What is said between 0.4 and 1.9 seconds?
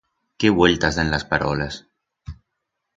vueltas dan las parolas!